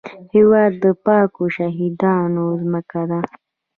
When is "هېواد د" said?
0.33-0.85